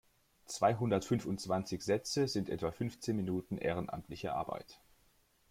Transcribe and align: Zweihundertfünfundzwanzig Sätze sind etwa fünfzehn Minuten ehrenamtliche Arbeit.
Zweihundertfünfundzwanzig 0.47 1.83
Sätze 1.83 2.27
sind 2.27 2.49
etwa 2.49 2.71
fünfzehn 2.71 3.15
Minuten 3.15 3.59
ehrenamtliche 3.59 4.33
Arbeit. 4.33 4.81